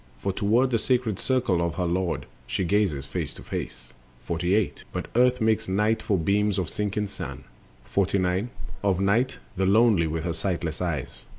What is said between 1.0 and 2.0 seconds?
circle of her